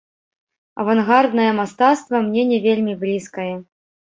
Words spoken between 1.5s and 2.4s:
мастацтва